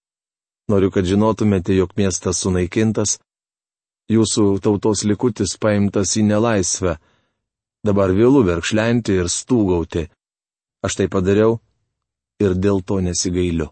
Noriu, 0.70 0.90
kad 0.94 1.06
žinotumėte, 1.06 1.74
jog 1.76 1.94
miestas 1.96 2.42
sunaikintas, 2.42 3.18
jūsų 4.10 4.58
tautos 4.62 5.04
likutis 5.06 5.54
paimtas 5.58 6.16
į 6.18 6.26
nelaisvę. 6.30 6.96
Dabar 7.86 8.14
vėlų 8.14 8.44
verkšlenti 8.46 9.18
ir 9.18 9.30
stūgauti. 9.30 10.08
Aš 10.82 10.98
tai 10.98 11.08
padariau 11.10 11.60
ir 12.42 12.54
dėl 12.58 12.82
to 12.82 12.98
nesigailiu. 13.02 13.70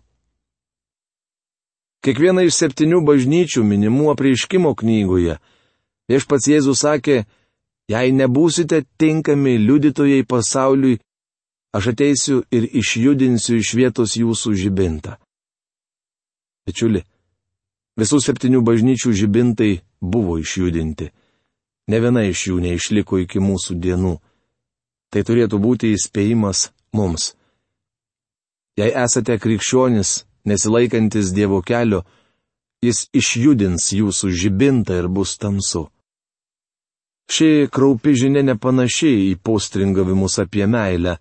Kiekviena 2.00 2.46
iš 2.46 2.56
septynių 2.56 3.02
bažnyčių 3.04 3.62
minimų 3.66 4.12
apreiškimo 4.14 4.72
knygoje 4.78 5.36
viešpats 6.10 6.48
Jėzus 6.50 6.82
sakė, 6.82 7.24
jei 7.90 8.12
nebūsite 8.14 8.84
tinkami 9.00 9.56
liudytojai 9.58 10.22
pasauliui, 10.30 11.00
aš 11.74 11.90
ateisiu 11.92 12.42
ir 12.54 12.68
išjudinsiu 12.80 13.58
iš 13.58 13.74
vietos 13.78 14.16
jūsų 14.18 14.54
žibintą. 14.62 15.16
Bičiuli, 16.66 17.02
visų 17.98 18.20
septynių 18.22 18.62
bažnyčių 18.66 19.14
žibintai 19.22 19.72
buvo 20.00 20.38
išjudinti. 20.38 21.10
Ne 21.90 21.98
viena 21.98 22.22
iš 22.28 22.46
jų 22.50 22.60
neišliko 22.62 23.18
iki 23.24 23.42
mūsų 23.42 23.78
dienų. 23.82 24.14
Tai 25.10 25.22
turėtų 25.26 25.58
būti 25.58 25.90
įspėjimas 25.96 26.68
mums. 26.94 27.32
Jei 28.78 28.92
esate 28.94 29.34
krikščionis, 29.42 30.24
nesilaikantis 30.46 31.32
Dievo 31.34 31.58
kelio, 31.66 32.04
jis 32.84 33.08
išjudins 33.12 33.90
jūsų 33.92 34.30
žibintą 34.30 35.00
ir 35.02 35.08
bus 35.10 35.34
tamsu. 35.36 35.88
Ši 37.30 37.68
kraupi 37.70 38.16
žinia 38.18 38.42
nepanašiai 38.42 39.28
į 39.30 39.34
postringavimus 39.46 40.40
apie 40.42 40.66
meilę, 40.66 41.18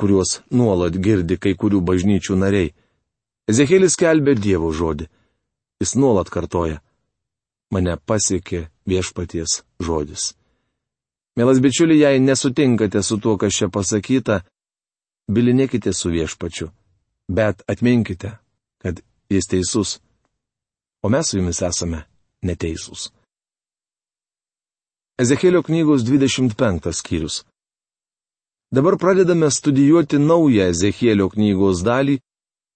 kuriuos 0.00 0.38
nuolat 0.56 0.96
girdi 0.96 1.36
kai 1.36 1.52
kurių 1.52 1.82
bažnyčių 1.84 2.38
nariai. 2.40 2.70
Ezekėlis 3.50 3.98
kelbė 4.00 4.38
Dievo 4.40 4.70
žodį. 4.72 5.10
Jis 5.80 5.96
nuolat 6.00 6.32
kartoja 6.32 6.80
mane 7.70 7.96
pasiekė 8.08 8.68
viešpaties 8.88 9.60
žodis. 9.84 10.32
Mielas 11.36 11.60
bičiuli, 11.60 12.00
jei 12.00 12.20
nesutinkate 12.20 13.02
su 13.02 13.20
tuo, 13.20 13.36
kas 13.36 13.54
čia 13.54 13.68
pasakyta, 13.68 14.40
bilinėkite 15.30 15.92
su 15.94 16.10
viešpačiu, 16.10 16.70
bet 17.28 17.62
atminkite, 17.70 18.34
kad 18.82 19.04
jis 19.30 19.46
teisus, 19.52 19.98
o 21.04 21.08
mes 21.12 21.30
su 21.30 21.38
jumis 21.38 21.62
esame 21.62 22.02
neteisūs. 22.42 23.10
Ezekėlio 25.20 25.60
knygos 25.60 26.00
25 26.08 26.88
skyrius. 26.96 27.44
Dabar 28.72 28.96
pradedame 28.96 29.50
studijuoti 29.52 30.16
naują 30.18 30.64
Ezekėlio 30.72 31.28
knygos 31.34 31.82
dalį, 31.84 32.14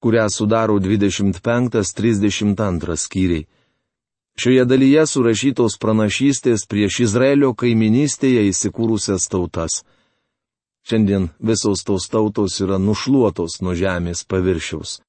kurią 0.05 0.29
sudaro 0.29 0.77
25-32 0.83 2.97
skyriai. 3.05 3.47
Šioje 4.37 4.65
dalyje 4.67 5.07
surašytos 5.07 5.79
pranašystės 5.81 6.67
prieš 6.69 7.01
Izraelio 7.07 7.55
kaiminystėje 7.55 8.43
įsikūrusias 8.51 9.29
tautas. 9.33 9.85
Šiandien 10.85 11.29
visos 11.41 11.85
tos 11.87 12.09
tautos 12.13 12.61
yra 12.61 12.79
nušluotos 12.83 13.63
nuo 13.63 13.75
žemės 13.79 14.25
paviršiaus. 14.29 15.01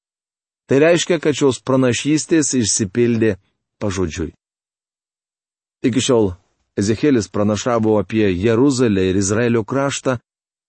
Tai 0.70 0.78
reiškia, 0.86 1.18
kad 1.20 1.34
šios 1.36 1.60
pranašystės 1.60 2.54
išsipildė 2.62 3.36
pažodžiui. 3.82 4.32
Iki 5.84 6.00
šiol 6.00 6.45
Ezekėlis 6.76 7.30
pranašavo 7.32 7.96
apie 7.98 8.28
Jeruzalę 8.28 9.08
ir 9.10 9.16
Izraelio 9.16 9.64
kraštą, 9.64 10.18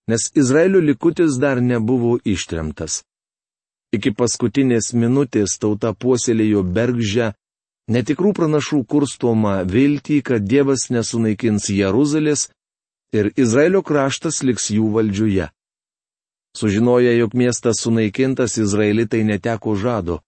nes 0.07 0.29
Izraelio 0.35 0.79
likutis 0.79 1.35
dar 1.39 1.61
nebuvo 1.61 2.17
ištremtas. 2.23 3.03
Iki 3.91 4.13
paskutinės 4.19 4.93
minutės 4.93 5.57
tauta 5.59 5.93
puoselėjo 5.93 6.63
bergžę 6.63 7.33
netikrų 7.91 8.33
pranašų 8.39 8.83
kurstomą 8.83 9.61
viltį, 9.67 10.21
kad 10.23 10.47
Dievas 10.47 10.87
nesunaikins 10.91 11.69
Jeruzalės 11.71 12.49
ir 13.15 13.31
Izraelio 13.35 13.83
kraštas 13.83 14.43
liks 14.43 14.69
jų 14.71 14.91
valdžiuje. 14.95 15.49
Sužinoję, 16.57 17.17
jog 17.17 17.35
miestas 17.35 17.83
sunaikintas, 17.83 18.57
izraelitai 18.57 19.23
neteko 19.23 19.75
žado. 19.75 20.21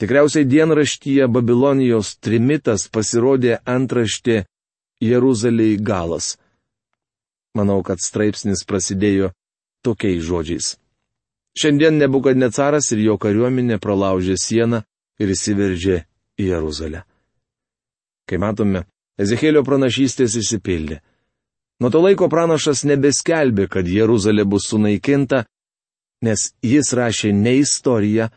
Tikriausiai 0.00 0.44
dienraštyje 0.44 1.28
Babilonijos 1.30 2.16
trimitas 2.18 2.88
pasirodė 2.90 3.60
antraštė 3.64 4.42
Jeruzaliai 5.02 5.76
galas. 5.82 6.36
Manau, 7.58 7.82
kad 7.84 8.00
straipsnis 8.00 8.64
prasidėjo 8.68 9.32
tokiais 9.84 10.22
žodžiais. 10.24 10.76
Šiandien 11.58 11.98
Nebukadnecaras 12.00 12.88
ir 12.94 13.02
jo 13.04 13.18
kariuomenė 13.20 13.76
pralaužė 13.82 14.38
sieną 14.40 14.82
ir 15.20 15.32
įsiveržė 15.34 15.98
į 16.40 16.48
Jeruzalę. 16.48 17.02
Kai 18.24 18.38
matome, 18.40 18.86
Ezekėlio 19.20 19.60
pranašystės 19.66 20.38
išsipildė. 20.40 21.02
Nuo 21.82 21.90
to 21.92 22.00
laiko 22.00 22.28
pranašas 22.32 22.86
nebeskelbė, 22.88 23.66
kad 23.68 23.88
Jeruzalė 23.88 24.46
bus 24.48 24.70
sunaikinta, 24.70 25.42
nes 26.24 26.52
jis 26.64 26.92
rašė 26.96 27.32
ne 27.36 27.58
istoriją, 27.60 28.30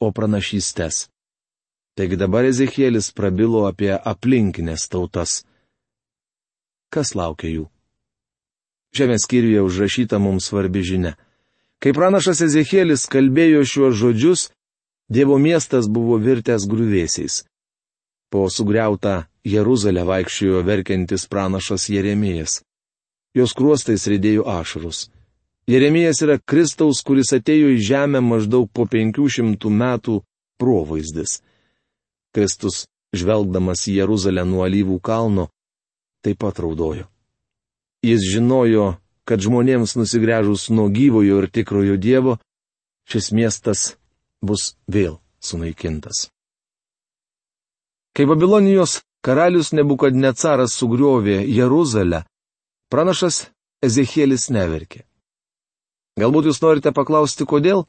o 0.00 0.12
pranašystės. 0.16 1.08
Taigi 1.98 2.16
dabar 2.16 2.46
Ezekėlis 2.48 3.10
prabilo 3.12 3.66
apie 3.68 3.90
aplinkinės 3.92 4.86
tautas. 4.88 5.42
Kas 6.90 7.14
laukia 7.14 7.50
jų? 7.50 7.66
Šiame 8.94 9.18
skyriuje 9.22 9.62
užrašyta 9.62 10.18
mums 10.18 10.50
svarbi 10.50 10.82
žinia. 10.82 11.14
Kai 11.80 11.92
pranašas 11.94 12.42
Ezekėlis 12.44 13.06
kalbėjo 13.10 13.62
šiuos 13.64 13.94
žodžius, 14.00 14.48
Dievo 15.10 15.40
miestas 15.42 15.88
buvo 15.90 16.20
virtęs 16.22 16.68
grūvėsiais. 16.70 17.40
Po 18.30 18.44
sugriautą 18.46 19.24
Jeruzalę 19.42 20.04
vaikščiojo 20.06 20.60
verkiantis 20.62 21.24
pranašas 21.26 21.88
Jeremijas. 21.90 22.60
Jos 23.34 23.54
kruostais 23.58 24.06
rėdėjo 24.06 24.46
ašarus. 24.46 25.08
Jeremijas 25.66 26.22
yra 26.22 26.38
Kristaus, 26.38 27.02
kuris 27.02 27.32
atėjo 27.34 27.72
į 27.74 27.80
žemę 27.90 28.22
maždaug 28.22 28.70
po 28.70 28.86
penkių 28.90 29.26
šimtų 29.34 29.70
metų 29.82 30.14
provaizdis. 30.62 31.40
Kristus, 32.34 32.84
žvelgdamas 33.10 33.86
į 33.90 33.98
Jeruzalę 33.98 34.46
nuo 34.46 34.62
alyvų 34.66 35.00
kalno, 35.02 35.48
taip 36.24 36.40
pat 36.42 36.58
raudojo. 36.62 37.06
Jis 38.04 38.24
žinojo, 38.32 38.94
kad 39.28 39.42
žmonėms 39.44 39.96
nusigręžus 39.98 40.70
nuo 40.74 40.88
gyvojo 40.88 41.42
ir 41.42 41.50
tikrojo 41.52 41.96
Dievo, 42.00 42.38
šis 43.10 43.30
miestas 43.36 43.94
bus 44.42 44.74
vėl 44.88 45.20
sunaikintas. 45.40 46.28
Kai 48.16 48.26
Babilonijos 48.26 49.00
karalius 49.22 49.72
Nebukadnecaras 49.76 50.74
sugriovė 50.74 51.44
Jeruzalę, 51.46 52.24
pranašas 52.90 53.46
Ezekielis 53.84 54.48
neverkė. 54.50 55.04
Galbūt 56.20 56.50
jūs 56.50 56.60
norite 56.60 56.92
paklausti, 56.92 57.46
kodėl? 57.48 57.86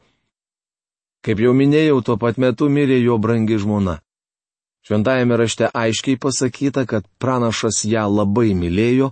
Kaip 1.26 1.42
jau 1.42 1.52
minėjau, 1.58 2.00
tuo 2.06 2.16
pat 2.22 2.38
metu 2.40 2.70
mirė 2.70 3.02
jo 3.02 3.18
brangi 3.20 3.58
žmona. 3.60 4.00
Šventajame 4.82 5.38
rašte 5.38 5.70
aiškiai 5.74 6.18
pasakyta, 6.18 6.86
kad 6.90 7.06
pranašas 7.22 7.84
ją 7.86 8.08
labai 8.10 8.56
mylėjo, 8.58 9.12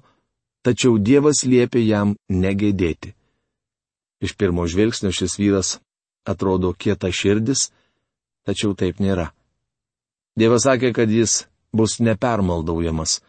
tačiau 0.65 0.97
Dievas 0.97 1.45
liepė 1.45 1.83
jam 1.85 2.15
negėdėti. 2.29 3.13
Iš 4.19 4.33
pirmo 4.35 4.65
žvilgsnio 4.67 5.13
šis 5.15 5.37
vyras 5.39 5.77
atrodo 6.27 6.73
kieta 6.73 7.11
širdis, 7.13 7.69
tačiau 8.43 8.73
taip 8.75 8.99
nėra. 8.99 9.29
Dievas 10.39 10.65
sakė, 10.65 10.91
kad 10.95 11.11
jis 11.11 11.45
bus 11.75 11.99
nepermaldaujamas. 11.99 13.19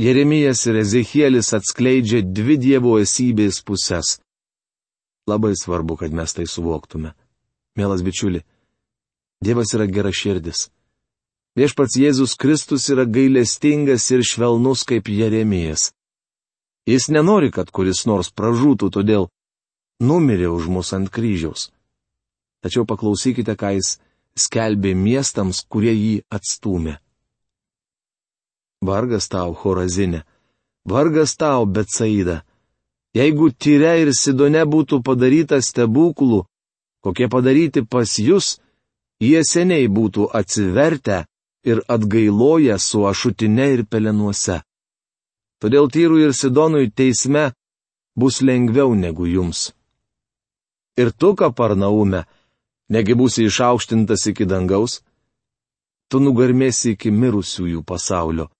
Jeremijas 0.00 0.66
ir 0.66 0.80
Ezekielis 0.82 1.52
atskleidžia 1.54 2.24
dvi 2.26 2.58
Dievo 2.58 2.96
esybės 2.98 3.62
pusės. 3.62 4.18
Labai 5.30 5.54
svarbu, 5.56 5.96
kad 6.02 6.12
mes 6.12 6.34
tai 6.34 6.48
suvoktume. 6.50 7.14
Mielas 7.78 8.02
bičiuli, 8.02 8.42
Dievas 9.44 9.70
yra 9.76 9.86
gera 9.86 10.10
širdis. 10.12 10.68
Viešpats 11.54 11.94
Jėzus 11.94 12.32
Kristus 12.34 12.88
yra 12.90 13.04
gailestingas 13.06 14.08
ir 14.10 14.24
švelnus 14.26 14.82
kaip 14.82 15.06
Jeremijas. 15.06 15.92
Jis 16.82 17.06
nenori, 17.14 17.52
kad 17.54 17.68
kuris 17.70 18.02
nors 18.10 18.32
pražūtų, 18.34 18.88
todėl 18.90 19.28
numirė 20.02 20.48
už 20.50 20.66
mus 20.66 20.90
ant 20.96 21.12
kryžiaus. 21.14 21.68
Tačiau 22.58 22.82
paklausykite, 22.90 23.54
ką 23.54 23.70
jis 23.76 23.98
skelbė 24.34 24.96
miestams, 24.98 25.62
kurie 25.70 25.94
jį 25.94 26.14
atstūmė. 26.34 26.96
Vargas 28.82 29.30
tau, 29.30 29.54
Horazinė, 29.54 30.24
vargas 30.84 31.36
tau, 31.38 31.68
Betsaida. 31.70 32.42
Jeigu 33.14 33.52
tyre 33.54 33.92
ir 34.02 34.10
Sidone 34.10 34.64
būtų 34.66 34.98
padaryta 35.06 35.60
stebuklų, 35.62 36.42
kokie 36.98 37.30
padaryti 37.30 37.84
pas 37.86 38.18
jūs, 38.18 38.56
jie 39.22 39.38
seniai 39.46 39.86
būtų 39.86 40.26
atsivertę 40.34 41.22
ir 41.64 41.82
atgailoję 41.88 42.78
su 42.78 43.06
ašutine 43.06 43.66
ir 43.74 43.82
pelenuose. 43.92 44.60
Todėl 45.60 45.88
Tyrui 45.94 46.26
ir 46.26 46.32
Sidonui 46.36 46.90
teisme 46.90 47.52
bus 48.16 48.42
lengviau 48.42 48.94
negu 48.94 49.26
jums. 49.26 49.72
Ir 51.00 51.10
tu, 51.10 51.34
Kaparnaume, 51.34 52.24
negi 52.94 53.14
būsi 53.18 53.48
išaukštintas 53.48 54.28
iki 54.30 54.44
dangaus? 54.46 55.00
Tu 56.08 56.20
nugarmėsi 56.20 56.94
iki 56.94 57.10
mirusiųjų 57.10 57.80
pasaulio. 57.82 58.50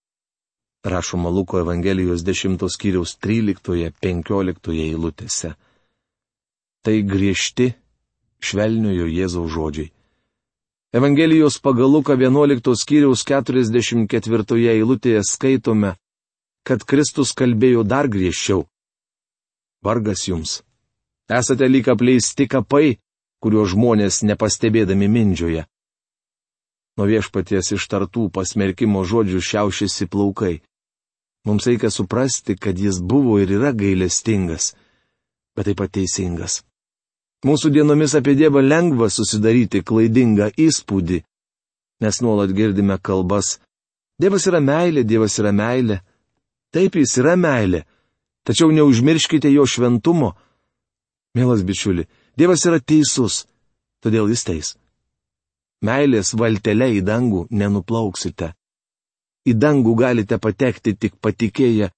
Rašoma 0.85 1.31
Luko 1.31 1.61
Evangelijos 1.61 2.25
10 2.25 2.67
skyriaus 2.69 3.15
13-15 3.23 4.75
eilutėse. 4.89 5.55
Tai 6.85 6.97
griežti, 7.09 7.71
švelniojo 8.45 9.07
Jėzaus 9.09 9.53
žodžiai. 9.55 9.94
Evangelijos 10.95 11.59
pagal 11.59 11.91
Luką 11.91 12.15
11 12.15 12.71
skyriaus 12.79 13.25
44 13.27 14.69
eilutėje 14.71 15.23
skaitome, 15.27 15.97
kad 16.63 16.85
Kristus 16.87 17.33
kalbėjo 17.35 17.83
dar 17.83 18.07
griežčiau. 18.07 18.61
Vargas 19.83 20.23
jums. 20.29 20.63
Esate 21.27 21.67
lyg 21.67 21.89
apleisti 21.91 22.47
kapai, 22.47 23.01
kuriuo 23.43 23.65
žmonės 23.67 24.23
nepastebėdami 24.23 25.09
mindžioje. 25.11 25.65
Nuo 26.95 27.07
viešpaties 27.11 27.73
ištartų 27.75 28.29
pasmerkimo 28.31 29.03
žodžių 29.03 29.43
šiaušiasi 29.43 30.07
plaukai. 30.07 30.61
Mums 31.43 31.67
reikia 31.67 31.91
suprasti, 31.91 32.55
kad 32.55 32.79
jis 32.79 33.03
buvo 33.03 33.41
ir 33.43 33.51
yra 33.59 33.75
gailestingas, 33.75 34.77
bet 35.59 35.67
taip 35.67 35.83
pat 35.83 35.91
teisingas. 35.99 36.63
Mūsų 37.45 37.71
dienomis 37.75 38.15
apie 38.17 38.33
Dievą 38.39 38.63
lengva 38.65 39.11
susidaryti 39.13 39.83
klaidingą 39.85 40.49
įspūdį, 40.57 41.19
nes 42.01 42.21
nuolat 42.25 42.55
girdime 42.57 42.97
kalbas. 42.97 43.59
Dievas 44.21 44.47
yra 44.49 44.63
meilė, 44.65 45.05
Dievas 45.05 45.37
yra 45.43 45.53
meilė. 45.53 45.99
Taip 46.73 46.97
jis 46.97 47.19
yra 47.21 47.35
meilė, 47.37 47.83
tačiau 48.49 48.73
neužmirškite 48.73 49.53
jo 49.53 49.67
šventumo. 49.69 50.33
Mielas 51.37 51.61
bičiuli, 51.69 52.07
Dievas 52.39 52.65
yra 52.65 52.81
teisus, 52.81 53.45
todėl 54.01 54.33
jis 54.33 54.47
teis. 54.49 54.73
Meilės 55.85 56.33
valtelė 56.33 56.95
į 56.97 57.05
dangų 57.05 57.45
nenuplauksite. 57.51 58.55
Į 59.45 59.53
dangų 59.61 59.93
galite 60.01 60.41
patekti 60.41 60.95
tik 60.97 61.21
patikėję 61.21 61.91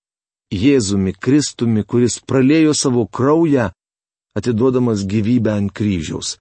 Jėzumi 0.51 1.15
Kristumi, 1.15 1.85
kuris 1.87 2.19
pralėjo 2.19 2.75
savo 2.75 3.07
kraują 3.07 3.71
atiduodamas 4.37 5.05
gyvybę 5.11 5.53
ant 5.59 5.73
kryžiaus. 5.73 6.37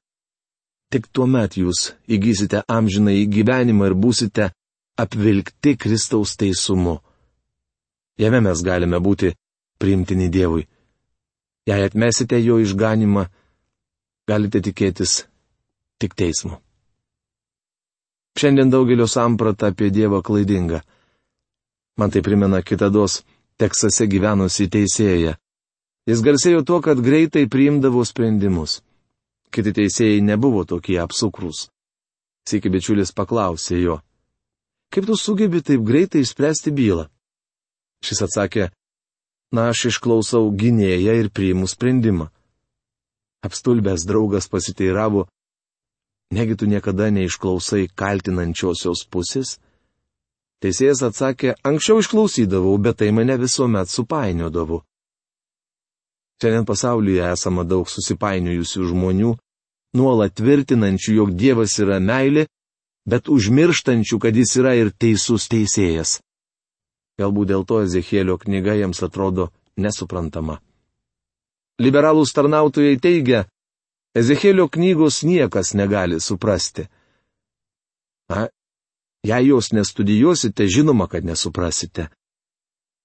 Tik 0.92 1.08
tuo 1.14 1.26
met 1.28 1.58
jūs 1.58 1.96
įgysite 2.12 2.62
amžiną 2.78 3.14
į 3.22 3.26
gyvenimą 3.36 3.90
ir 3.90 3.96
būsite 4.04 4.50
apvilkti 5.02 5.76
Kristaus 5.82 6.36
teisumu. 6.40 7.00
Jame 8.22 8.40
mes 8.46 8.62
galime 8.64 9.00
būti 9.00 9.34
priimtini 9.80 10.30
Dievui. 10.32 10.68
Jei 11.68 11.82
atmesite 11.84 12.38
jo 12.40 12.60
išganimą, 12.62 13.26
galite 14.30 14.62
tikėtis 14.62 15.26
tik 16.00 16.14
teismu. 16.16 16.60
Šiandien 18.36 18.70
daugelio 18.70 19.08
samprata 19.08 19.72
apie 19.72 19.90
Dievą 19.90 20.22
klaidinga. 20.22 20.84
Man 21.98 22.12
tai 22.12 22.22
primena 22.22 22.62
kitados 22.62 23.24
Teksase 23.56 24.04
gyvenusi 24.12 24.68
teisėja. 24.68 25.38
Jis 26.06 26.22
garsėjo 26.22 26.62
tuo, 26.62 26.82
kad 26.86 27.00
greitai 27.02 27.48
priimdavo 27.50 28.04
sprendimus. 28.06 28.82
Kiti 29.50 29.74
teisėjai 29.74 30.22
nebuvo 30.22 30.62
tokie 30.70 31.00
apsukrus. 31.02 31.66
Sėki 32.46 32.70
bičiulis 32.70 33.14
paklausė 33.18 33.80
jo. 33.82 33.96
Kaip 34.94 35.08
tu 35.10 35.18
sugebi 35.18 35.64
taip 35.66 35.82
greitai 35.82 36.22
išspręsti 36.22 36.74
bylą? 36.78 37.08
Šis 38.06 38.22
atsakė, 38.28 38.70
na 39.56 39.70
aš 39.72 39.88
išklausau 39.90 40.52
gynėją 40.54 41.18
ir 41.24 41.32
priimu 41.34 41.66
sprendimą. 41.66 42.30
Apstulbęs 43.46 44.06
draugas 44.06 44.46
pasiteiravo, 44.50 45.26
negi 46.38 46.58
tu 46.60 46.70
niekada 46.70 47.10
neišklausai 47.14 47.88
kaltinančiosios 47.98 49.08
pusės? 49.10 49.58
Teisėjas 50.62 51.02
atsakė, 51.10 51.58
anksčiau 51.66 52.02
išklausydavau, 52.02 52.78
bet 52.78 53.02
tai 53.02 53.10
mane 53.10 53.42
visuomet 53.42 53.90
supainiodavo. 53.90 54.86
Šiandien 56.42 56.66
pasaulyje 56.68 57.24
esama 57.32 57.64
daug 57.64 57.88
susipainiojusių 57.88 58.90
žmonių, 58.92 59.32
nuolat 59.96 60.36
tvirtinančių, 60.36 61.14
jog 61.22 61.32
Dievas 61.40 61.78
yra 61.80 62.02
meilė, 62.04 62.48
bet 63.08 63.30
užmirštančių, 63.32 64.20
kad 64.20 64.36
jis 64.36 64.56
yra 64.60 64.76
ir 64.76 64.92
teisus 64.92 65.48
teisėjas. 65.48 66.20
Galbūt 67.22 67.54
dėl 67.54 67.64
to 67.64 67.80
Ezekėlio 67.86 68.36
knyga 68.42 68.76
jiems 68.76 69.00
atrodo 69.08 69.48
nesuprantama. 69.80 70.60
Liberalūs 71.80 72.36
tarnautojai 72.36 73.00
teigia, 73.00 73.46
Ezekėlio 74.16 74.68
knygos 74.72 75.24
niekas 75.28 75.74
negali 75.76 76.20
suprasti. 76.24 76.88
Na, 78.32 78.48
jei 79.28 79.48
jos 79.48 79.72
nestudijuosite, 79.76 80.68
žinoma, 80.72 81.08
kad 81.12 81.28
nesuprasite. 81.28 82.10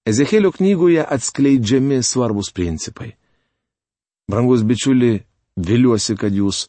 Ezekėlio 0.07 0.51
knygoje 0.55 1.03
atskleidžiami 1.05 2.03
svarbus 2.07 2.51
principai. 2.55 3.20
Brangus 4.31 4.63
bičiuli, 4.63 5.19
viliuosi, 5.59 6.15
kad 6.17 6.31
jūs 6.31 6.69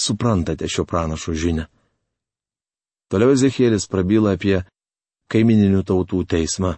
suprantate 0.00 0.66
šio 0.68 0.84
pranašo 0.84 1.34
žinę. 1.38 1.68
Toliau 3.06 3.30
Ezekėlis 3.36 3.86
prabyla 3.86 4.32
apie 4.34 4.64
kaimininių 5.30 5.84
tautų 5.86 6.24
teismą. 6.26 6.72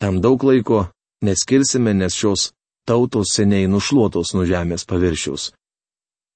Tam 0.00 0.20
daug 0.20 0.44
laiko 0.44 0.82
neskirsime, 1.24 1.94
nes 1.96 2.16
šios 2.16 2.50
tautos 2.84 3.32
seniai 3.36 3.68
nušluotos 3.68 4.34
nuo 4.36 4.44
žemės 4.48 4.84
paviršiaus. 4.84 5.50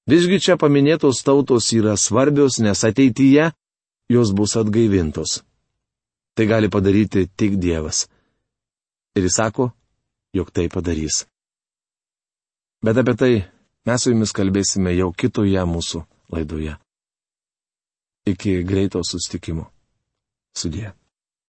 Visgi 0.09 0.41
čia 0.41 0.57
paminėtos 0.57 1.21
tautos 1.25 1.69
yra 1.77 1.93
svarbios, 1.97 2.57
nes 2.61 2.83
ateityje 2.89 3.51
jos 4.09 4.33
bus 4.37 4.57
atgaivintos. 4.57 5.43
Tai 6.35 6.45
gali 6.49 6.69
padaryti 6.73 7.27
tik 7.37 7.61
Dievas. 7.61 8.05
Ir 9.15 9.29
jis 9.29 9.37
sako, 9.37 9.71
jog 10.33 10.51
tai 10.51 10.67
padarys. 10.69 11.25
Bet 12.85 12.97
apie 13.01 13.15
tai 13.17 13.33
mes 13.89 14.03
su 14.03 14.11
jumis 14.11 14.33
kalbėsime 14.37 14.91
jau 14.93 15.07
kitoje 15.09 15.61
mūsų 15.65 16.03
laidoje. 16.35 16.75
Iki 18.29 18.59
greito 18.69 19.01
sustikimo. 19.01 19.71
Sudė. 20.53 20.91